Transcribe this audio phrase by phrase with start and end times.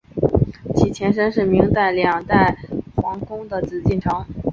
[0.75, 2.57] 其前身是明清两代
[2.95, 4.25] 皇宫紫禁城。